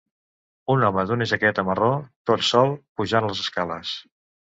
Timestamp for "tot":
2.29-2.45